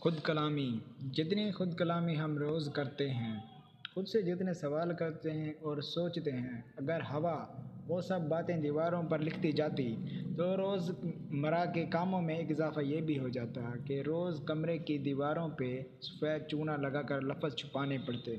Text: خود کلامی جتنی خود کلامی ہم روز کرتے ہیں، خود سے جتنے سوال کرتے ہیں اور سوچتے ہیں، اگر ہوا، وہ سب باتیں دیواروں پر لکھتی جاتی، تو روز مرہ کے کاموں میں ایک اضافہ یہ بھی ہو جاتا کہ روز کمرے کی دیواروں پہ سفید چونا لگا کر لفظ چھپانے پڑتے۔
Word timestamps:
خود 0.00 0.20
کلامی 0.22 0.78
جتنی 1.12 1.50
خود 1.52 1.78
کلامی 1.78 2.16
ہم 2.16 2.36
روز 2.38 2.68
کرتے 2.72 3.08
ہیں، 3.10 3.38
خود 3.94 4.06
سے 4.08 4.22
جتنے 4.22 4.54
سوال 4.54 4.94
کرتے 4.94 5.30
ہیں 5.30 5.52
اور 5.60 5.80
سوچتے 5.80 6.32
ہیں، 6.32 6.60
اگر 6.76 7.00
ہوا، 7.00 7.36
وہ 7.88 8.00
سب 8.00 8.28
باتیں 8.28 8.56
دیواروں 8.56 9.02
پر 9.02 9.18
لکھتی 9.18 9.52
جاتی، 9.52 9.96
تو 10.36 10.56
روز 10.56 10.90
مرہ 11.30 11.64
کے 11.74 11.84
کاموں 11.86 12.22
میں 12.22 12.36
ایک 12.36 12.50
اضافہ 12.50 12.80
یہ 12.80 13.00
بھی 13.00 13.18
ہو 13.18 13.28
جاتا 13.28 13.60
کہ 13.86 14.00
روز 14.06 14.40
کمرے 14.46 14.78
کی 14.78 14.98
دیواروں 14.98 15.48
پہ 15.48 15.82
سفید 16.00 16.46
چونا 16.48 16.76
لگا 16.76 17.02
کر 17.02 17.20
لفظ 17.20 17.54
چھپانے 17.54 17.98
پڑتے۔ 18.06 18.36